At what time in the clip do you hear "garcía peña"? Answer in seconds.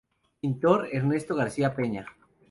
1.35-2.07